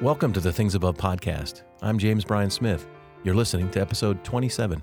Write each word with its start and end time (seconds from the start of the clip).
Welcome 0.00 0.32
to 0.32 0.40
the 0.40 0.52
Things 0.52 0.74
Above 0.74 0.96
podcast. 0.96 1.62
I'm 1.80 2.00
James 2.00 2.24
Bryan 2.24 2.50
Smith. 2.50 2.84
You're 3.22 3.36
listening 3.36 3.70
to 3.70 3.80
episode 3.80 4.24
27. 4.24 4.82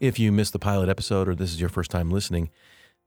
If 0.00 0.18
you 0.18 0.32
missed 0.32 0.54
the 0.54 0.58
pilot 0.58 0.88
episode 0.88 1.28
or 1.28 1.34
this 1.34 1.52
is 1.52 1.60
your 1.60 1.68
first 1.68 1.90
time 1.90 2.10
listening, 2.10 2.48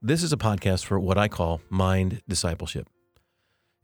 this 0.04 0.24
is 0.24 0.32
a 0.32 0.36
podcast 0.36 0.84
for 0.84 0.98
what 0.98 1.16
I 1.16 1.28
call 1.28 1.60
mind 1.70 2.22
discipleship. 2.28 2.88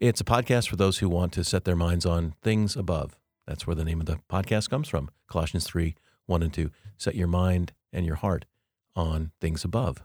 It's 0.00 0.20
a 0.20 0.24
podcast 0.24 0.68
for 0.68 0.74
those 0.74 0.98
who 0.98 1.08
want 1.08 1.32
to 1.34 1.44
set 1.44 1.64
their 1.64 1.76
minds 1.76 2.04
on 2.04 2.34
things 2.42 2.74
above. 2.74 3.16
That's 3.46 3.68
where 3.68 3.76
the 3.76 3.84
name 3.84 4.00
of 4.00 4.06
the 4.06 4.18
podcast 4.28 4.68
comes 4.68 4.88
from. 4.88 5.10
Colossians 5.28 5.64
3 5.64 5.94
1 6.26 6.42
and 6.42 6.52
2. 6.52 6.70
Set 6.96 7.14
your 7.14 7.28
mind 7.28 7.72
and 7.92 8.04
your 8.04 8.16
heart 8.16 8.46
on 8.96 9.30
things 9.40 9.64
above. 9.64 10.04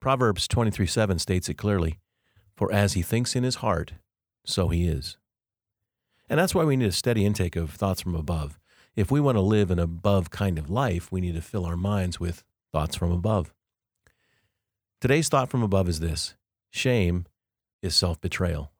Proverbs 0.00 0.48
23 0.48 0.86
7 0.86 1.20
states 1.20 1.48
it 1.48 1.54
clearly 1.54 2.00
For 2.56 2.72
as 2.72 2.94
he 2.94 3.02
thinks 3.02 3.36
in 3.36 3.44
his 3.44 3.56
heart, 3.56 3.92
so 4.44 4.68
he 4.68 4.88
is. 4.88 5.18
And 6.28 6.40
that's 6.40 6.54
why 6.54 6.64
we 6.64 6.76
need 6.76 6.88
a 6.88 6.92
steady 6.92 7.24
intake 7.24 7.54
of 7.54 7.70
thoughts 7.70 8.00
from 8.00 8.16
above. 8.16 8.58
If 8.96 9.12
we 9.12 9.20
want 9.20 9.36
to 9.36 9.42
live 9.42 9.70
an 9.70 9.78
above 9.78 10.30
kind 10.30 10.58
of 10.58 10.68
life, 10.68 11.12
we 11.12 11.20
need 11.20 11.36
to 11.36 11.42
fill 11.42 11.64
our 11.64 11.76
minds 11.76 12.18
with 12.18 12.42
thoughts 12.72 12.96
from 12.96 13.12
above. 13.12 13.52
Today's 14.98 15.28
thought 15.28 15.50
from 15.50 15.62
above 15.62 15.90
is 15.90 16.00
this 16.00 16.36
shame 16.70 17.26
is 17.82 17.94
self 17.94 18.18
betrayal. 18.18 18.72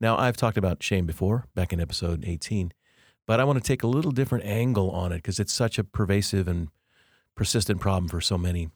Now, 0.00 0.16
I've 0.16 0.36
talked 0.36 0.56
about 0.56 0.82
shame 0.82 1.04
before, 1.04 1.44
back 1.54 1.74
in 1.74 1.80
episode 1.80 2.24
18, 2.26 2.72
but 3.26 3.38
I 3.38 3.44
want 3.44 3.62
to 3.62 3.66
take 3.66 3.82
a 3.82 3.86
little 3.86 4.12
different 4.12 4.46
angle 4.46 4.90
on 4.90 5.12
it 5.12 5.16
because 5.16 5.38
it's 5.38 5.52
such 5.52 5.78
a 5.78 5.84
pervasive 5.84 6.48
and 6.48 6.68
persistent 7.34 7.80
problem 7.80 8.08
for 8.08 8.22
so 8.22 8.38
many. 8.38 8.70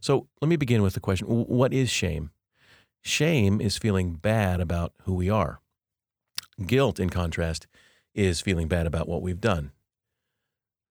So 0.00 0.28
let 0.40 0.48
me 0.48 0.54
begin 0.54 0.82
with 0.82 0.94
the 0.94 1.00
question 1.00 1.26
What 1.26 1.72
is 1.72 1.90
shame? 1.90 2.30
Shame 3.00 3.60
is 3.60 3.76
feeling 3.76 4.14
bad 4.14 4.60
about 4.60 4.92
who 5.02 5.14
we 5.14 5.28
are. 5.28 5.60
Guilt, 6.64 7.00
in 7.00 7.10
contrast, 7.10 7.66
is 8.14 8.40
feeling 8.40 8.68
bad 8.68 8.86
about 8.86 9.08
what 9.08 9.20
we've 9.20 9.40
done. 9.40 9.72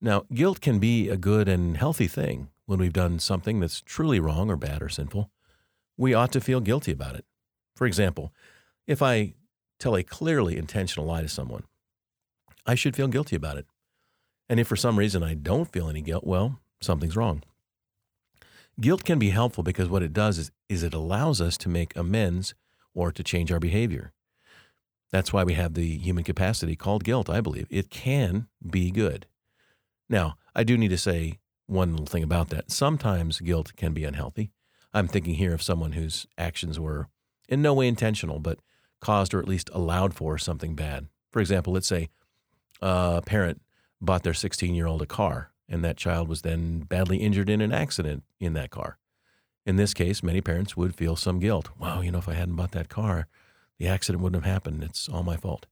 Now, 0.02 0.26
guilt 0.34 0.60
can 0.60 0.80
be 0.80 1.08
a 1.08 1.16
good 1.16 1.48
and 1.48 1.78
healthy 1.78 2.08
thing 2.08 2.50
when 2.72 2.80
we've 2.80 2.94
done 2.94 3.20
something 3.20 3.60
that's 3.60 3.82
truly 3.82 4.18
wrong 4.18 4.50
or 4.50 4.56
bad 4.56 4.82
or 4.82 4.88
sinful. 4.88 5.30
We 5.98 6.14
ought 6.14 6.32
to 6.32 6.40
feel 6.40 6.62
guilty 6.62 6.94
about 6.94 7.16
it. 7.16 7.26
For 7.76 7.86
example, 7.86 8.32
if 8.88 9.02
I 9.02 9.34
tell 9.78 9.98
a 9.98 10.04
clearly 10.04 10.56
intentional 10.56 11.06
lie 11.06 11.22
to 11.22 11.28
someone, 11.28 11.64
I 12.66 12.76
should 12.76 12.96
feel 12.96 13.10
guilty 13.10 13.36
about 13.36 13.58
it. 13.58 13.66
And 14.48 14.58
if 14.58 14.70
for 14.70 14.78
some 14.78 14.98
reason 14.98 15.22
I 15.22 15.34
don't 15.34 15.70
feel 15.70 15.90
any 15.90 16.02
guilt, 16.02 16.24
well, 16.24 16.62
something's 16.80 17.18
wrong. 17.18 17.44
Guilt 18.80 19.04
can 19.04 19.20
be 19.20 19.32
helpful 19.32 19.66
because 19.66 19.90
what 19.90 20.02
it 20.02 20.14
does 20.14 20.38
is, 20.38 20.52
is 20.70 20.82
it 20.82 20.94
allows 20.94 21.42
us 21.42 21.58
to 21.58 21.68
make 21.70 21.94
amends 21.98 22.54
or 22.94 23.12
to 23.12 23.22
change 23.22 23.52
our 23.52 23.60
behavior. 23.60 24.14
That's 25.12 25.34
why 25.34 25.44
we 25.44 25.56
have 25.56 25.74
the 25.74 25.98
human 25.98 26.24
capacity 26.24 26.78
called 26.78 27.04
guilt, 27.04 27.30
I 27.30 27.42
believe. 27.42 27.68
It 27.70 27.90
can 27.90 28.48
be 28.66 28.92
good. 28.92 29.28
Now, 30.08 30.38
I 30.56 30.64
do 30.64 30.78
need 30.78 30.92
to 30.92 30.98
say 30.98 31.40
one 31.72 31.92
little 31.92 32.06
thing 32.06 32.24
about 32.24 32.50
that. 32.50 32.70
Sometimes 32.70 33.40
guilt 33.40 33.76
can 33.76 33.94
be 33.94 34.04
unhealthy. 34.04 34.52
I'm 34.94 35.08
thinking 35.08 35.36
here 35.36 35.54
of 35.54 35.64
someone 35.64 35.94
whose 35.94 36.28
actions 36.38 36.80
were 36.80 37.08
in 37.48 37.62
no 37.62 37.74
way 37.74 37.88
intentional, 37.88 38.40
but 38.40 38.60
caused 39.00 39.34
or 39.34 39.40
at 39.40 39.48
least 39.48 39.70
allowed 39.74 40.14
for 40.14 40.38
something 40.38 40.76
bad. 40.76 41.08
For 41.32 41.40
example, 41.40 41.74
let's 41.74 41.88
say 41.88 42.10
a 42.82 43.22
parent 43.26 43.62
bought 44.02 44.24
their 44.24 44.34
16 44.34 44.76
year 44.76 44.86
old 44.88 45.02
a 45.02 45.06
car, 45.06 45.52
and 45.70 45.84
that 45.84 45.98
child 45.98 46.28
was 46.28 46.42
then 46.42 46.80
badly 46.80 47.18
injured 47.18 47.50
in 47.50 47.62
an 47.62 47.72
accident 47.72 48.24
in 48.40 48.54
that 48.54 48.70
car. 48.70 48.98
In 49.66 49.78
this 49.78 49.94
case, 49.94 50.22
many 50.24 50.42
parents 50.42 50.76
would 50.76 50.96
feel 50.96 51.16
some 51.16 51.40
guilt. 51.40 51.70
Wow, 51.80 52.02
you 52.02 52.12
know, 52.12 52.18
if 52.18 52.28
I 52.28 52.34
hadn't 52.34 52.56
bought 52.56 52.72
that 52.72 52.90
car, 52.90 53.28
the 53.78 53.88
accident 53.88 54.22
wouldn't 54.22 54.44
have 54.44 54.52
happened. 54.52 54.84
It's 54.84 55.08
all 55.08 55.24
my 55.24 55.38
fault. 55.38 55.68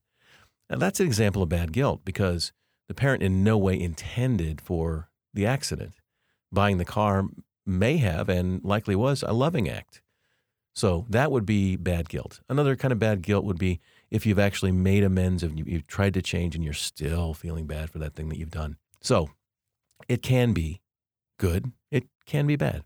Now, 0.70 0.78
that's 0.78 1.00
an 1.00 1.06
example 1.06 1.42
of 1.42 1.48
bad 1.48 1.72
guilt 1.72 2.02
because 2.04 2.52
the 2.88 2.94
parent 2.94 3.22
in 3.22 3.44
no 3.44 3.58
way 3.58 3.78
intended 3.78 4.60
for 4.60 5.09
the 5.32 5.46
accident. 5.46 5.92
Buying 6.52 6.78
the 6.78 6.84
car 6.84 7.24
may 7.66 7.98
have 7.98 8.28
and 8.28 8.62
likely 8.64 8.96
was 8.96 9.22
a 9.22 9.32
loving 9.32 9.68
act. 9.68 10.02
So 10.74 11.06
that 11.08 11.30
would 11.32 11.46
be 11.46 11.76
bad 11.76 12.08
guilt. 12.08 12.40
Another 12.48 12.76
kind 12.76 12.92
of 12.92 12.98
bad 12.98 13.22
guilt 13.22 13.44
would 13.44 13.58
be 13.58 13.80
if 14.10 14.24
you've 14.24 14.38
actually 14.38 14.72
made 14.72 15.02
amends 15.02 15.42
and 15.42 15.58
you've 15.58 15.86
tried 15.86 16.14
to 16.14 16.22
change 16.22 16.54
and 16.54 16.64
you're 16.64 16.72
still 16.72 17.34
feeling 17.34 17.66
bad 17.66 17.90
for 17.90 17.98
that 17.98 18.14
thing 18.14 18.28
that 18.28 18.38
you've 18.38 18.50
done. 18.50 18.76
So 19.00 19.30
it 20.08 20.22
can 20.22 20.52
be 20.52 20.80
good, 21.38 21.72
it 21.90 22.04
can 22.26 22.46
be 22.46 22.56
bad. 22.56 22.84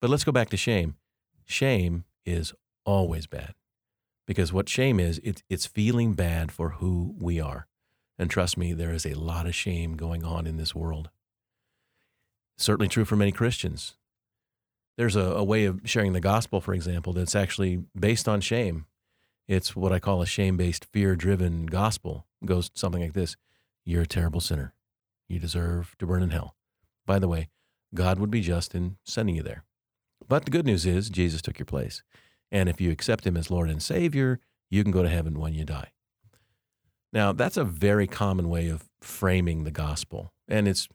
But 0.00 0.10
let's 0.10 0.24
go 0.24 0.32
back 0.32 0.50
to 0.50 0.56
shame. 0.56 0.96
Shame 1.44 2.04
is 2.24 2.52
always 2.84 3.26
bad 3.26 3.54
because 4.26 4.52
what 4.52 4.68
shame 4.68 5.00
is, 5.00 5.20
it, 5.24 5.42
it's 5.48 5.66
feeling 5.66 6.14
bad 6.14 6.52
for 6.52 6.70
who 6.70 7.14
we 7.18 7.40
are. 7.40 7.66
And 8.18 8.30
trust 8.30 8.56
me, 8.56 8.72
there 8.72 8.92
is 8.92 9.06
a 9.06 9.14
lot 9.14 9.46
of 9.46 9.54
shame 9.54 9.96
going 9.96 10.24
on 10.24 10.46
in 10.46 10.56
this 10.56 10.74
world. 10.74 11.10
Certainly 12.58 12.88
true 12.88 13.04
for 13.04 13.16
many 13.16 13.32
Christians. 13.32 13.96
There's 14.96 15.16
a, 15.16 15.20
a 15.20 15.44
way 15.44 15.64
of 15.64 15.80
sharing 15.84 16.12
the 16.12 16.20
gospel, 16.20 16.60
for 16.60 16.74
example, 16.74 17.12
that's 17.12 17.36
actually 17.36 17.84
based 17.98 18.28
on 18.28 18.40
shame. 18.40 18.86
It's 19.46 19.76
what 19.76 19.92
I 19.92 20.00
call 20.00 20.20
a 20.20 20.26
shame 20.26 20.56
based, 20.56 20.84
fear 20.84 21.14
driven 21.14 21.66
gospel. 21.66 22.26
It 22.42 22.46
goes 22.46 22.70
something 22.74 23.00
like 23.00 23.14
this 23.14 23.36
You're 23.84 24.02
a 24.02 24.06
terrible 24.06 24.40
sinner. 24.40 24.74
You 25.28 25.38
deserve 25.38 25.94
to 25.98 26.06
burn 26.06 26.22
in 26.22 26.30
hell. 26.30 26.56
By 27.06 27.18
the 27.18 27.28
way, 27.28 27.48
God 27.94 28.18
would 28.18 28.30
be 28.30 28.40
just 28.40 28.74
in 28.74 28.96
sending 29.04 29.36
you 29.36 29.42
there. 29.42 29.64
But 30.26 30.44
the 30.44 30.50
good 30.50 30.66
news 30.66 30.84
is, 30.84 31.08
Jesus 31.08 31.40
took 31.40 31.58
your 31.58 31.66
place. 31.66 32.02
And 32.50 32.68
if 32.68 32.80
you 32.80 32.90
accept 32.90 33.26
him 33.26 33.36
as 33.36 33.50
Lord 33.50 33.70
and 33.70 33.82
Savior, 33.82 34.40
you 34.68 34.82
can 34.82 34.92
go 34.92 35.02
to 35.02 35.08
heaven 35.08 35.38
when 35.38 35.54
you 35.54 35.64
die. 35.64 35.92
Now, 37.12 37.32
that's 37.32 37.56
a 37.56 37.64
very 37.64 38.06
common 38.06 38.48
way 38.48 38.68
of 38.68 38.84
framing 39.00 39.64
the 39.64 39.70
gospel. 39.70 40.32
And 40.46 40.66
it's 40.68 40.88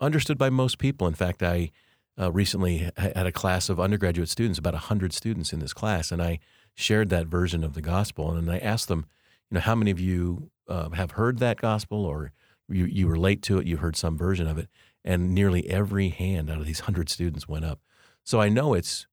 understood 0.00 0.38
by 0.38 0.50
most 0.50 0.78
people. 0.78 1.06
In 1.06 1.14
fact, 1.14 1.42
I 1.42 1.70
uh, 2.18 2.30
recently 2.30 2.90
had 2.96 3.26
a 3.26 3.32
class 3.32 3.68
of 3.68 3.80
undergraduate 3.80 4.28
students, 4.28 4.58
about 4.58 4.74
100 4.74 5.12
students 5.12 5.52
in 5.52 5.58
this 5.58 5.72
class, 5.72 6.12
and 6.12 6.22
I 6.22 6.38
shared 6.74 7.08
that 7.10 7.26
version 7.26 7.64
of 7.64 7.74
the 7.74 7.82
gospel. 7.82 8.32
And 8.32 8.50
I 8.50 8.58
asked 8.58 8.88
them, 8.88 9.06
you 9.50 9.56
know, 9.56 9.60
how 9.60 9.74
many 9.74 9.90
of 9.90 10.00
you 10.00 10.50
uh, 10.68 10.90
have 10.90 11.12
heard 11.12 11.38
that 11.38 11.60
gospel 11.60 12.04
or 12.04 12.32
you, 12.68 12.86
you 12.86 13.06
relate 13.08 13.42
to 13.42 13.58
it, 13.58 13.66
you 13.66 13.78
heard 13.78 13.96
some 13.96 14.16
version 14.16 14.46
of 14.46 14.58
it? 14.58 14.68
And 15.04 15.34
nearly 15.34 15.68
every 15.68 16.08
hand 16.08 16.50
out 16.50 16.58
of 16.58 16.66
these 16.66 16.80
100 16.82 17.08
students 17.08 17.48
went 17.48 17.64
up. 17.64 17.80
So 18.22 18.40
I 18.40 18.48
know 18.48 18.74
it's 18.74 19.06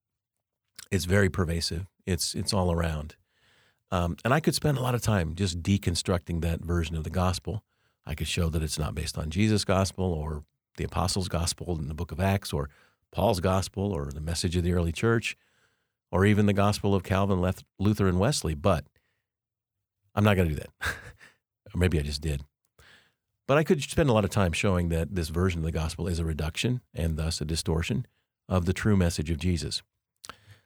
it's 0.89 1.05
very 1.05 1.29
pervasive. 1.29 1.87
It's 2.05 2.33
it's 2.35 2.53
all 2.53 2.71
around. 2.71 3.15
Um, 3.91 4.15
and 4.23 4.33
I 4.33 4.39
could 4.39 4.55
spend 4.55 4.77
a 4.77 4.81
lot 4.81 4.95
of 4.95 5.01
time 5.01 5.35
just 5.35 5.61
deconstructing 5.61 6.41
that 6.41 6.61
version 6.61 6.95
of 6.95 7.03
the 7.03 7.09
gospel. 7.09 7.63
I 8.05 8.15
could 8.15 8.27
show 8.27 8.49
that 8.49 8.63
it's 8.63 8.79
not 8.79 8.95
based 8.95 9.17
on 9.17 9.29
Jesus' 9.29 9.65
gospel 9.65 10.05
or 10.05 10.43
the 10.81 10.87
apostles' 10.87 11.27
gospel 11.27 11.77
in 11.77 11.87
the 11.87 11.93
book 11.93 12.11
of 12.11 12.19
Acts 12.19 12.51
or 12.51 12.67
Paul's 13.11 13.39
gospel 13.39 13.91
or 13.91 14.05
the 14.05 14.19
message 14.19 14.55
of 14.55 14.63
the 14.63 14.73
early 14.73 14.91
church 14.91 15.37
or 16.11 16.25
even 16.25 16.47
the 16.47 16.53
gospel 16.53 16.95
of 16.95 17.03
Calvin, 17.03 17.39
Luther, 17.77 18.07
and 18.07 18.19
Wesley. 18.19 18.55
But 18.55 18.85
I'm 20.15 20.23
not 20.23 20.35
going 20.35 20.49
to 20.49 20.55
do 20.55 20.59
that. 20.59 20.69
or 21.73 21.77
maybe 21.77 21.99
I 21.99 22.01
just 22.01 22.21
did. 22.21 22.43
But 23.47 23.59
I 23.59 23.63
could 23.63 23.83
spend 23.83 24.09
a 24.09 24.13
lot 24.13 24.23
of 24.23 24.31
time 24.31 24.53
showing 24.53 24.89
that 24.89 25.13
this 25.13 25.29
version 25.29 25.59
of 25.59 25.65
the 25.65 25.71
gospel 25.71 26.07
is 26.07 26.17
a 26.17 26.25
reduction 26.25 26.81
and 26.95 27.15
thus 27.15 27.41
a 27.41 27.45
distortion 27.45 28.07
of 28.49 28.65
the 28.65 28.73
true 28.73 28.97
message 28.97 29.29
of 29.29 29.37
Jesus. 29.37 29.83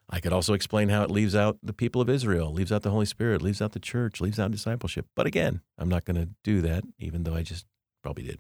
I 0.10 0.22
could 0.22 0.32
also 0.32 0.54
explain 0.54 0.90
how 0.90 1.04
it 1.04 1.12
leaves 1.12 1.36
out 1.36 1.58
the 1.62 1.74
people 1.74 2.00
of 2.00 2.10
Israel, 2.10 2.54
leaves 2.54 2.72
out 2.72 2.84
the 2.84 2.92
Holy 2.92 3.08
Spirit, 3.08 3.42
leaves 3.42 3.62
out 3.62 3.74
the 3.74 3.80
church, 3.80 4.22
leaves 4.22 4.40
out 4.40 4.52
discipleship. 4.52 5.08
But 5.14 5.26
again, 5.26 5.62
I'm 5.78 5.90
not 5.90 6.06
going 6.06 6.18
to 6.18 6.30
do 6.44 6.62
that, 6.62 6.84
even 7.00 7.24
though 7.24 7.36
I 7.36 7.42
just 7.42 7.66
probably 8.02 8.24
did. 8.24 8.40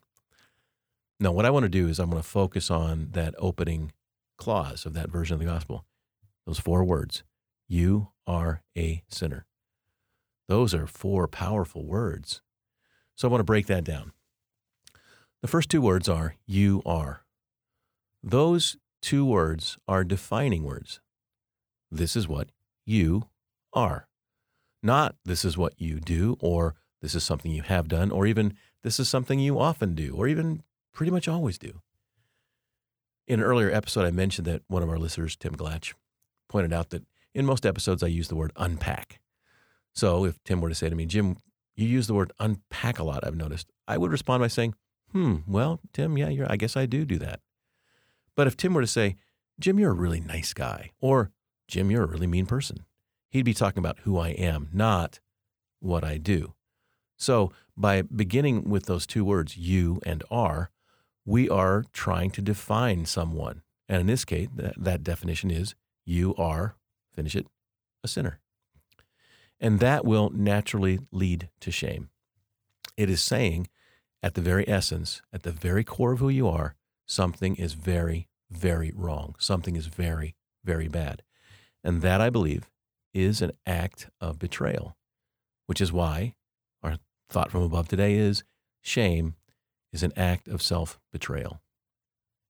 No, 1.19 1.31
what 1.31 1.45
I 1.45 1.49
want 1.49 1.63
to 1.63 1.69
do 1.69 1.87
is 1.87 1.99
I'm 1.99 2.09
going 2.09 2.21
to 2.21 2.27
focus 2.27 2.69
on 2.69 3.09
that 3.11 3.35
opening 3.37 3.93
clause 4.37 4.85
of 4.85 4.93
that 4.93 5.09
version 5.09 5.33
of 5.33 5.39
the 5.39 5.45
gospel. 5.45 5.85
Those 6.45 6.59
four 6.59 6.83
words 6.83 7.23
You 7.67 8.09
are 8.27 8.61
a 8.77 9.03
sinner. 9.07 9.45
Those 10.47 10.73
are 10.73 10.87
four 10.87 11.27
powerful 11.27 11.85
words. 11.85 12.41
So 13.15 13.27
I 13.27 13.31
want 13.31 13.39
to 13.39 13.45
break 13.45 13.67
that 13.67 13.83
down. 13.83 14.11
The 15.41 15.47
first 15.47 15.69
two 15.69 15.81
words 15.81 16.09
are 16.09 16.35
You 16.45 16.81
are. 16.85 17.23
Those 18.21 18.77
two 19.01 19.25
words 19.25 19.77
are 19.87 20.03
defining 20.03 20.63
words. 20.63 20.99
This 21.89 22.15
is 22.15 22.27
what 22.27 22.49
you 22.85 23.29
are. 23.71 24.07
Not 24.83 25.15
this 25.23 25.45
is 25.45 25.57
what 25.57 25.79
you 25.79 25.99
do, 25.99 26.37
or 26.41 26.75
this 27.01 27.15
is 27.15 27.23
something 27.23 27.51
you 27.51 27.61
have 27.61 27.87
done, 27.87 28.11
or 28.11 28.27
even 28.27 28.55
this 28.83 28.99
is 28.99 29.07
something 29.07 29.39
you 29.39 29.59
often 29.59 29.95
do, 29.95 30.13
or 30.15 30.27
even 30.27 30.63
pretty 30.95 31.11
much 31.11 31.27
always 31.27 31.59
do. 31.59 31.81
In 33.27 33.39
an 33.39 33.45
earlier 33.45 33.69
episode, 33.69 34.05
I 34.05 34.11
mentioned 34.11 34.47
that 34.47 34.63
one 34.67 34.81
of 34.81 34.89
our 34.89 34.97
listeners, 34.97 35.35
Tim 35.35 35.55
Glatch, 35.55 35.93
pointed 36.49 36.73
out 36.73 36.89
that 36.89 37.03
in 37.33 37.45
most 37.45 37.65
episodes, 37.65 38.01
I 38.01 38.07
use 38.07 38.29
the 38.29 38.35
word 38.35 38.53
unpack. 38.55 39.19
So 39.93 40.25
if 40.25 40.43
Tim 40.43 40.61
were 40.61 40.69
to 40.69 40.75
say 40.75 40.89
to 40.89 40.95
me, 40.95 41.05
Jim, 41.05 41.37
you 41.75 41.87
use 41.87 42.07
the 42.07 42.13
word 42.13 42.31
unpack 42.39 42.97
a 42.97 43.03
lot, 43.03 43.25
I've 43.25 43.35
noticed, 43.35 43.71
I 43.87 43.97
would 43.97 44.11
respond 44.11 44.41
by 44.41 44.47
saying, 44.47 44.75
hmm, 45.11 45.37
well, 45.47 45.81
Tim, 45.93 46.17
yeah, 46.17 46.47
I 46.49 46.55
guess 46.57 46.77
I 46.77 46.85
do 46.85 47.05
do 47.05 47.17
that. 47.19 47.41
But 48.35 48.47
if 48.47 48.57
Tim 48.57 48.73
were 48.73 48.81
to 48.81 48.87
say, 48.87 49.15
Jim, 49.59 49.79
you're 49.79 49.91
a 49.91 49.95
really 49.95 50.21
nice 50.21 50.53
guy, 50.53 50.91
or 50.99 51.31
Jim, 51.67 51.91
you're 51.91 52.03
a 52.03 52.07
really 52.07 52.27
mean 52.27 52.45
person, 52.45 52.85
he'd 53.29 53.43
be 53.43 53.53
talking 53.53 53.79
about 53.79 53.99
who 54.03 54.17
I 54.17 54.29
am, 54.29 54.69
not 54.71 55.19
what 55.79 56.03
I 56.03 56.17
do. 56.17 56.53
So 57.17 57.51
by 57.75 58.01
beginning 58.01 58.69
with 58.69 58.85
those 58.85 59.05
two 59.05 59.25
words, 59.25 59.57
you 59.57 60.01
and 60.05 60.23
are, 60.29 60.71
we 61.25 61.49
are 61.49 61.83
trying 61.91 62.29
to 62.31 62.41
define 62.41 63.05
someone. 63.05 63.61
And 63.89 64.01
in 64.01 64.07
this 64.07 64.25
case, 64.25 64.47
that, 64.55 64.75
that 64.77 65.03
definition 65.03 65.51
is 65.51 65.75
you 66.05 66.35
are, 66.35 66.75
finish 67.13 67.35
it, 67.35 67.47
a 68.03 68.07
sinner. 68.07 68.39
And 69.59 69.79
that 69.79 70.05
will 70.05 70.29
naturally 70.29 70.99
lead 71.11 71.49
to 71.61 71.71
shame. 71.71 72.09
It 72.97 73.09
is 73.09 73.21
saying, 73.21 73.67
at 74.21 74.35
the 74.35 74.41
very 74.41 74.67
essence, 74.67 75.21
at 75.33 75.43
the 75.43 75.51
very 75.51 75.83
core 75.83 76.13
of 76.13 76.19
who 76.19 76.29
you 76.29 76.47
are, 76.47 76.75
something 77.05 77.55
is 77.55 77.73
very, 77.73 78.27
very 78.49 78.91
wrong. 78.95 79.35
Something 79.39 79.75
is 79.75 79.87
very, 79.87 80.35
very 80.63 80.87
bad. 80.87 81.23
And 81.83 82.01
that, 82.01 82.21
I 82.21 82.29
believe, 82.29 82.69
is 83.13 83.41
an 83.41 83.51
act 83.65 84.09
of 84.19 84.39
betrayal, 84.39 84.97
which 85.67 85.79
is 85.81 85.93
why 85.93 86.35
our 86.83 86.97
thought 87.29 87.51
from 87.51 87.63
above 87.63 87.87
today 87.87 88.15
is 88.15 88.43
shame 88.81 89.35
is 89.95 90.03
an 90.03 90.13
act 90.15 90.47
of 90.47 90.61
self 90.61 90.99
betrayal. 91.11 91.61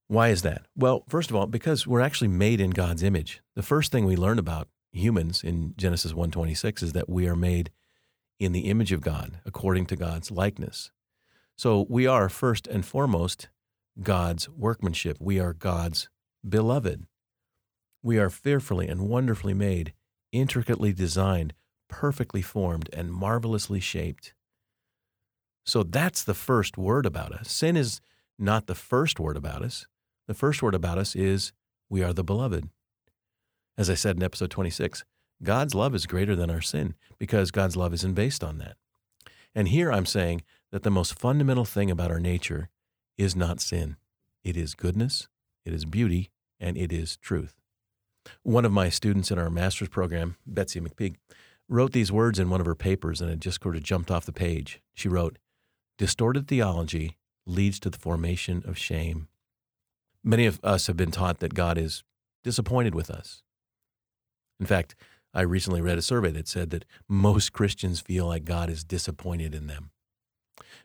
Why 0.07 0.29
is 0.29 0.41
that? 0.41 0.65
Well, 0.75 1.03
first 1.07 1.29
of 1.29 1.35
all, 1.35 1.47
because 1.47 1.87
we're 1.87 2.01
actually 2.01 2.27
made 2.27 2.59
in 2.59 2.71
God's 2.71 3.03
image. 3.03 3.41
The 3.55 3.63
first 3.63 3.91
thing 3.91 4.05
we 4.05 4.15
learn 4.15 4.39
about 4.39 4.67
humans 4.91 5.43
in 5.43 5.73
Genesis 5.77 6.13
1:26 6.13 6.83
is 6.83 6.93
that 6.93 7.07
we 7.07 7.27
are 7.27 7.35
made 7.35 7.71
in 8.39 8.51
the 8.51 8.67
image 8.69 8.91
of 8.91 9.01
God, 9.01 9.39
according 9.45 9.85
to 9.87 9.95
God's 9.95 10.31
likeness. 10.31 10.91
So 11.55 11.85
we 11.89 12.05
are 12.05 12.27
first 12.29 12.67
and 12.67 12.85
foremost 12.85 13.47
God's 14.01 14.49
workmanship. 14.49 15.17
We 15.19 15.39
are 15.39 15.53
God's 15.53 16.09
beloved. 16.47 17.05
We 18.03 18.17
are 18.19 18.29
fearfully 18.29 18.87
and 18.87 19.07
wonderfully 19.07 19.53
made, 19.53 19.93
intricately 20.31 20.93
designed, 20.93 21.53
perfectly 21.87 22.41
formed, 22.41 22.89
and 22.91 23.13
marvelously 23.13 23.79
shaped. 23.79 24.33
So 25.65 25.83
that's 25.83 26.23
the 26.23 26.33
first 26.33 26.77
word 26.77 27.05
about 27.05 27.31
us. 27.31 27.51
Sin 27.51 27.75
is 27.75 27.99
not 28.37 28.67
the 28.67 28.75
first 28.75 29.19
word 29.19 29.35
about 29.35 29.63
us. 29.63 29.87
The 30.27 30.33
first 30.33 30.61
word 30.61 30.75
about 30.75 30.97
us 30.97 31.15
is 31.15 31.53
we 31.89 32.03
are 32.03 32.13
the 32.13 32.23
beloved. 32.23 32.69
As 33.77 33.89
I 33.89 33.95
said 33.95 34.15
in 34.15 34.23
episode 34.23 34.51
26, 34.51 35.03
God's 35.43 35.75
love 35.75 35.95
is 35.95 36.05
greater 36.05 36.35
than 36.35 36.49
our 36.49 36.61
sin 36.61 36.95
because 37.17 37.51
God's 37.51 37.75
love 37.75 37.93
isn't 37.93 38.13
based 38.13 38.43
on 38.43 38.57
that. 38.59 38.77
And 39.53 39.69
here 39.69 39.91
I'm 39.91 40.05
saying 40.05 40.43
that 40.71 40.83
the 40.83 40.91
most 40.91 41.17
fundamental 41.17 41.65
thing 41.65 41.89
about 41.89 42.11
our 42.11 42.19
nature 42.19 42.69
is 43.17 43.35
not 43.35 43.59
sin. 43.59 43.97
It 44.43 44.55
is 44.55 44.75
goodness, 44.75 45.27
it 45.65 45.73
is 45.73 45.85
beauty, 45.85 46.29
and 46.59 46.77
it 46.77 46.93
is 46.93 47.17
truth. 47.17 47.55
One 48.43 48.65
of 48.65 48.71
my 48.71 48.89
students 48.89 49.31
in 49.31 49.39
our 49.39 49.49
master's 49.49 49.89
program, 49.89 50.35
Betsy 50.45 50.79
McPeak, 50.79 51.15
wrote 51.67 51.93
these 51.93 52.11
words 52.11 52.39
in 52.39 52.49
one 52.49 52.59
of 52.59 52.65
her 52.65 52.75
papers 52.75 53.21
and 53.21 53.31
it 53.31 53.39
just 53.39 53.61
sort 53.61 53.75
of 53.75 53.83
jumped 53.83 54.11
off 54.11 54.25
the 54.25 54.31
page. 54.31 54.81
She 54.93 55.09
wrote, 55.09 55.37
Distorted 55.97 56.47
theology 56.47 57.17
leads 57.45 57.79
to 57.79 57.89
the 57.89 57.97
formation 57.97 58.63
of 58.65 58.77
shame. 58.77 59.27
Many 60.23 60.45
of 60.45 60.59
us 60.63 60.87
have 60.87 60.97
been 60.97 61.11
taught 61.11 61.39
that 61.39 61.53
God 61.53 61.77
is 61.77 62.03
disappointed 62.43 62.93
with 62.93 63.09
us. 63.09 63.43
In 64.59 64.65
fact, 64.65 64.95
I 65.33 65.41
recently 65.41 65.81
read 65.81 65.97
a 65.97 66.01
survey 66.01 66.31
that 66.31 66.47
said 66.47 66.69
that 66.71 66.85
most 67.07 67.53
Christians 67.53 67.99
feel 67.99 68.25
like 68.25 68.45
God 68.45 68.69
is 68.69 68.83
disappointed 68.83 69.53
in 69.53 69.67
them. 69.67 69.91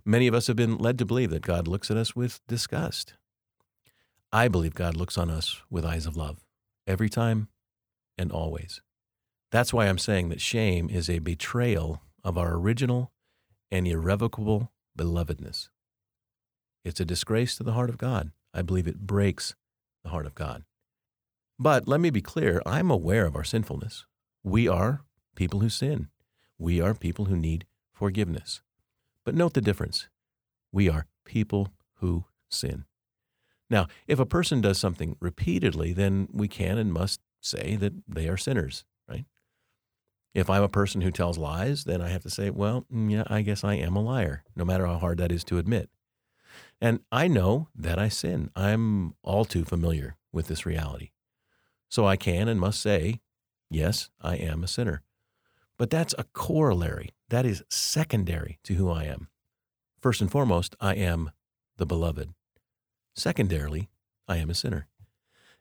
Many 0.05 0.27
of 0.27 0.35
us 0.35 0.47
have 0.47 0.57
been 0.57 0.79
led 0.79 0.99
to 0.99 1.05
believe 1.05 1.31
that 1.31 1.43
God 1.43 1.69
looks 1.69 1.91
at 1.91 1.97
us 1.97 2.15
with 2.17 2.41
disgust. 2.47 3.15
I 4.33 4.49
believe 4.49 4.75
God 4.75 4.97
looks 4.97 5.19
on 5.19 5.31
us 5.31 5.61
with 5.71 5.85
eyes 5.85 6.06
of 6.06 6.17
love 6.17 6.45
every 6.87 7.09
time 7.09 7.49
and 8.17 8.31
always. 8.31 8.81
That's 9.51 9.73
why 9.73 9.87
I'm 9.87 9.99
saying 9.99 10.29
that 10.29 10.41
shame 10.41 10.89
is 10.89 11.11
a 11.11 11.19
betrayal 11.19 12.03
of 12.23 12.39
our 12.39 12.55
original 12.55 13.13
and 13.71 13.87
irrevocable 13.89 14.71
belovedness. 14.99 15.69
It's 16.85 17.01
a 17.01 17.05
disgrace 17.05 17.57
to 17.57 17.63
the 17.63 17.73
heart 17.73 17.91
of 17.91 17.99
God. 17.99 18.33
I 18.55 18.63
believe 18.63 18.87
it 18.87 19.07
breaks 19.07 19.55
the 20.03 20.11
heart 20.11 20.27
of 20.27 20.35
God. 20.35 20.65
But 21.59 21.87
let 21.87 22.01
me 22.01 22.11
be 22.11 22.23
clear 22.23 22.63
I'm 22.65 22.91
aware 22.91 23.27
of 23.27 23.37
our 23.37 23.45
sinfulness. 23.45 24.07
We 24.43 24.67
are 24.67 25.03
people 25.37 25.61
who 25.61 25.69
sin, 25.69 26.09
we 26.59 26.81
are 26.81 26.95
people 26.95 27.27
who 27.27 27.37
need 27.37 27.67
forgiveness. 27.93 28.63
But 29.25 29.35
note 29.35 29.55
the 29.55 29.61
difference. 29.61 30.09
We 30.73 30.89
are 30.89 31.07
people 31.25 31.69
who 31.97 32.25
sin. 32.49 32.85
Now, 33.69 33.87
if 34.07 34.19
a 34.19 34.27
person 34.27 34.61
does 34.61 34.79
something 34.79 35.17
repeatedly, 35.21 35.93
then 35.93 36.29
we 36.33 36.49
can 36.49 36.79
and 36.79 36.93
must 36.93 37.21
say 37.41 37.77
that 37.77 37.93
they 38.09 38.29
are 38.29 38.37
sinners? 38.37 38.85
If 40.35 40.49
I'm 40.49 40.62
a 40.62 40.69
person 40.69 41.00
who 41.00 41.11
tells 41.11 41.38
lies, 41.38 41.85
then 41.85 42.00
I 42.00 42.09
have 42.09 42.23
to 42.23 42.31
say, 42.31 42.50
well, 42.50 42.87
mm, 42.93 43.11
yeah, 43.11 43.25
I 43.27 43.43
guess 43.43 43.65
I 43.65 43.75
am 43.75 43.97
a 43.97 44.03
liar, 44.03 44.44
no 44.55 44.65
matter 44.65 44.87
how 44.87 44.99
hard 44.99 45.19
that 45.19 45.32
is 45.32 45.44
to 45.44 45.59
admit. 45.59 45.91
And 46.81 47.00
I 47.11 47.29
know 47.29 47.69
that 47.75 47.99
I 47.99 48.09
sin. 48.09 48.50
I'm 48.55 49.15
all 49.23 49.44
too 49.44 49.65
familiar 49.65 50.17
with 50.32 50.47
this 50.47 50.65
reality. 50.65 51.11
So 51.88 52.06
I 52.06 52.17
can 52.17 52.49
and 52.49 52.61
must 52.61 52.81
say, 52.81 53.21
yes, 53.69 54.11
I 54.21 54.37
am 54.37 54.62
a 54.62 54.69
sinner. 54.69 55.03
But 55.77 55.91
that's 55.91 56.15
a 56.17 56.25
corollary. 56.25 57.11
That 57.29 57.44
is 57.44 57.65
secondary 57.69 58.59
to 58.65 58.75
who 58.75 58.91
I 58.91 59.05
am. 59.05 59.29
First 60.00 60.21
and 60.21 60.31
foremost, 60.31 60.77
I 60.81 60.94
am 60.94 61.32
the 61.77 61.87
beloved. 61.87 62.31
Secondarily, 63.15 63.88
I 64.29 64.37
am 64.37 64.50
a 64.50 64.55
sinner. 64.55 64.87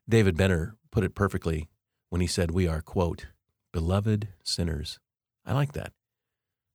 David 0.07 0.37
Benner 0.37 0.75
put 0.91 1.03
it 1.03 1.15
perfectly 1.15 1.69
when 2.09 2.21
he 2.21 2.27
said, 2.27 2.51
We 2.51 2.67
are, 2.67 2.81
quote, 2.81 3.27
beloved 3.71 4.29
sinners. 4.43 4.99
I 5.45 5.53
like 5.53 5.73
that. 5.73 5.93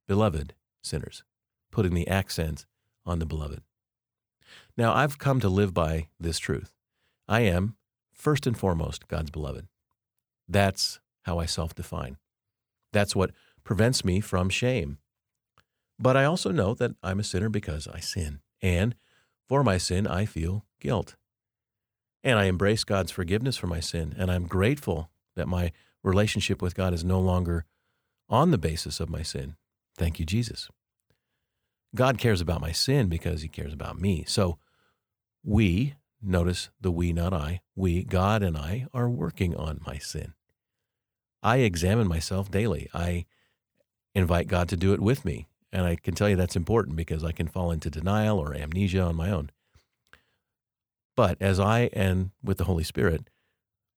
Beloved 0.07 0.53
sinners, 0.81 1.23
putting 1.71 1.93
the 1.93 2.07
accent 2.07 2.65
on 3.05 3.19
the 3.19 3.25
beloved. 3.25 3.61
Now, 4.77 4.93
I've 4.93 5.17
come 5.17 5.39
to 5.39 5.49
live 5.49 5.73
by 5.73 6.09
this 6.19 6.39
truth. 6.39 6.73
I 7.27 7.41
am, 7.41 7.75
first 8.13 8.45
and 8.45 8.57
foremost, 8.57 9.07
God's 9.07 9.31
beloved. 9.31 9.67
That's 10.47 10.99
how 11.23 11.39
I 11.39 11.45
self 11.45 11.73
define. 11.73 12.17
That's 12.93 13.15
what 13.15 13.31
prevents 13.63 14.05
me 14.05 14.19
from 14.19 14.49
shame. 14.49 14.99
But 15.97 16.17
I 16.17 16.25
also 16.25 16.51
know 16.51 16.73
that 16.75 16.91
I'm 17.01 17.19
a 17.19 17.23
sinner 17.23 17.49
because 17.49 17.87
I 17.87 17.99
sin. 17.99 18.41
And 18.61 18.95
for 19.47 19.63
my 19.63 19.77
sin, 19.77 20.07
I 20.07 20.25
feel 20.25 20.65
guilt. 20.79 21.15
And 22.23 22.37
I 22.37 22.45
embrace 22.45 22.83
God's 22.83 23.11
forgiveness 23.11 23.57
for 23.57 23.67
my 23.67 23.79
sin. 23.79 24.13
And 24.17 24.31
I'm 24.31 24.47
grateful 24.47 25.09
that 25.35 25.47
my 25.47 25.71
relationship 26.05 26.61
with 26.61 26.75
God 26.75 26.93
is 26.93 27.03
no 27.03 27.19
longer 27.19 27.65
on 28.29 28.51
the 28.51 28.57
basis 28.57 28.99
of 28.99 29.09
my 29.09 29.23
sin. 29.23 29.55
Thank 29.97 30.19
you, 30.19 30.25
Jesus. 30.25 30.69
God 31.93 32.17
cares 32.17 32.41
about 32.41 32.61
my 32.61 32.71
sin 32.71 33.07
because 33.07 33.41
he 33.41 33.47
cares 33.47 33.73
about 33.73 33.99
me. 33.99 34.23
So 34.27 34.57
we, 35.43 35.95
notice 36.21 36.69
the 36.79 36.91
we, 36.91 37.13
not 37.13 37.33
I, 37.33 37.61
we, 37.75 38.03
God 38.03 38.43
and 38.43 38.57
I, 38.57 38.87
are 38.93 39.09
working 39.09 39.55
on 39.55 39.81
my 39.85 39.97
sin. 39.97 40.33
I 41.41 41.57
examine 41.57 42.07
myself 42.07 42.51
daily. 42.51 42.89
I 42.93 43.25
invite 44.13 44.47
God 44.47 44.67
to 44.69 44.77
do 44.77 44.93
it 44.93 44.99
with 44.99 45.25
me. 45.25 45.47
And 45.71 45.85
I 45.85 45.95
can 45.95 46.15
tell 46.15 46.29
you 46.29 46.35
that's 46.35 46.55
important 46.55 46.95
because 46.95 47.23
I 47.23 47.31
can 47.31 47.47
fall 47.47 47.71
into 47.71 47.89
denial 47.89 48.39
or 48.39 48.53
amnesia 48.53 49.01
on 49.01 49.15
my 49.15 49.29
own. 49.29 49.51
But 51.15 51.37
as 51.41 51.59
I 51.59 51.89
and 51.93 52.31
with 52.43 52.57
the 52.57 52.63
Holy 52.65 52.83
Spirit 52.83 53.29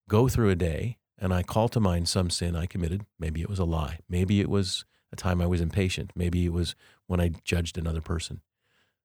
go 0.09 0.29
through 0.29 0.50
a 0.50 0.57
day 0.57 0.99
and 1.19 1.35
I 1.35 1.43
call 1.43 1.69
to 1.71 1.81
mind 1.81 2.09
some 2.09 2.31
sin 2.31 2.57
I 2.57 2.67
committed, 2.67 3.05
maybe 3.19 3.41
it 3.41 3.51
was 3.51 3.59
a 3.59 3.65
lie, 3.65 3.99
maybe 4.09 4.41
it 4.41 4.49
was 4.49 4.85
a 5.13 5.17
time 5.17 5.41
I 5.41 5.47
was 5.47 5.61
impatient, 5.61 6.13
maybe 6.15 6.45
it 6.45 6.53
was 6.53 6.75
when 7.07 7.21
I 7.21 7.33
judged 7.45 7.79
another 7.79 8.01
person. 8.01 8.41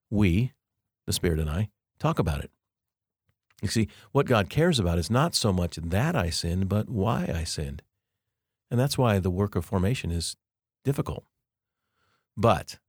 We, 0.09 0.53
the 1.05 1.13
Spirit 1.13 1.39
and 1.39 1.49
I, 1.49 1.69
talk 1.99 2.19
about 2.19 2.43
it. 2.43 2.51
You 3.61 3.69
see, 3.69 3.87
what 4.11 4.25
God 4.25 4.49
cares 4.49 4.77
about 4.77 4.99
is 4.99 5.09
not 5.09 5.35
so 5.35 5.53
much 5.53 5.77
that 5.77 6.15
I 6.15 6.29
sinned, 6.29 6.67
but 6.67 6.89
why 6.89 7.31
I 7.33 7.45
sinned. 7.45 7.81
And 8.69 8.79
that's 8.79 8.97
why 8.97 9.19
the 9.19 9.31
work 9.31 9.55
of 9.55 9.63
formation 9.63 10.11
is 10.11 10.35
difficult. 10.83 11.23
But 12.35 12.79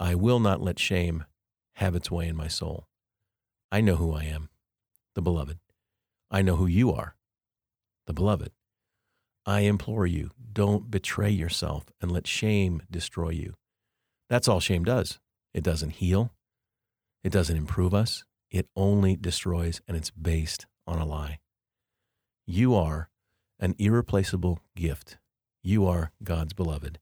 I 0.00 0.14
will 0.14 0.40
not 0.40 0.60
let 0.60 0.78
shame 0.78 1.24
have 1.74 1.94
its 1.94 2.10
way 2.10 2.26
in 2.26 2.36
my 2.36 2.48
soul. 2.48 2.88
I 3.70 3.80
know 3.80 3.96
who 3.96 4.12
I 4.12 4.24
am, 4.24 4.48
the 5.14 5.22
beloved. 5.22 5.58
I 6.30 6.42
know 6.42 6.56
who 6.56 6.66
you 6.66 6.92
are, 6.92 7.14
the 8.06 8.12
beloved. 8.12 8.50
I 9.48 9.60
implore 9.60 10.06
you, 10.06 10.32
don't 10.52 10.90
betray 10.90 11.30
yourself 11.30 11.86
and 12.02 12.12
let 12.12 12.26
shame 12.26 12.82
destroy 12.90 13.30
you. 13.30 13.54
That's 14.28 14.46
all 14.46 14.60
shame 14.60 14.84
does. 14.84 15.20
It 15.54 15.64
doesn't 15.64 15.92
heal, 15.92 16.34
it 17.24 17.32
doesn't 17.32 17.56
improve 17.56 17.94
us, 17.94 18.24
it 18.50 18.68
only 18.76 19.16
destroys, 19.16 19.80
and 19.88 19.96
it's 19.96 20.10
based 20.10 20.66
on 20.86 20.98
a 20.98 21.06
lie. 21.06 21.38
You 22.46 22.74
are 22.74 23.08
an 23.58 23.74
irreplaceable 23.78 24.58
gift. 24.76 25.16
You 25.62 25.86
are 25.86 26.12
God's 26.22 26.52
beloved. 26.52 26.98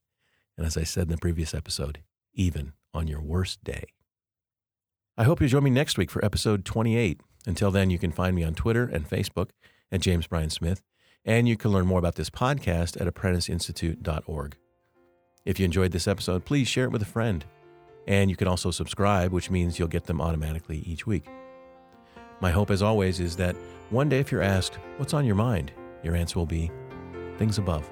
And 0.57 0.65
as 0.65 0.77
I 0.77 0.83
said 0.83 1.03
in 1.03 1.09
the 1.09 1.17
previous 1.17 1.53
episode, 1.53 2.01
even 2.33 2.71
on 2.93 3.07
your 3.07 3.21
worst 3.21 3.61
day. 3.65 3.83
I 5.17 5.25
hope 5.25 5.41
you 5.41 5.49
join 5.49 5.65
me 5.65 5.69
next 5.69 5.97
week 5.97 6.09
for 6.09 6.23
episode 6.23 6.63
28. 6.63 7.19
Until 7.45 7.71
then, 7.71 7.89
you 7.89 7.99
can 7.99 8.13
find 8.13 8.37
me 8.37 8.45
on 8.45 8.55
Twitter 8.55 8.85
and 8.85 9.09
Facebook 9.09 9.49
at 9.91 9.99
James 9.99 10.27
Bryan 10.27 10.49
Smith, 10.49 10.81
and 11.27 11.47
you 11.47 11.57
can 11.57 11.71
learn 11.71 11.85
more 11.85 11.99
about 11.99 12.15
this 12.15 12.29
podcast 12.31 12.99
at 12.99 13.13
apprenticeinstitute.org. 13.13 14.55
If 15.45 15.59
you 15.59 15.65
enjoyed 15.65 15.91
this 15.91 16.07
episode, 16.07 16.45
please 16.45 16.67
share 16.67 16.85
it 16.85 16.91
with 16.91 17.01
a 17.01 17.05
friend. 17.05 17.45
And 18.07 18.29
you 18.29 18.37
can 18.37 18.47
also 18.47 18.71
subscribe, 18.71 19.33
which 19.33 19.51
means 19.51 19.77
you'll 19.77 19.89
get 19.89 20.05
them 20.05 20.21
automatically 20.21 20.79
each 20.79 21.05
week. 21.05 21.25
My 22.39 22.51
hope, 22.51 22.71
as 22.71 22.81
always, 22.81 23.19
is 23.19 23.35
that 23.35 23.55
one 23.89 24.07
day 24.09 24.19
if 24.19 24.31
you're 24.31 24.41
asked, 24.41 24.75
What's 24.97 25.13
on 25.13 25.25
your 25.25 25.35
mind? 25.35 25.71
your 26.03 26.15
answer 26.15 26.39
will 26.39 26.45
be, 26.45 26.71
Things 27.37 27.57
above. 27.57 27.89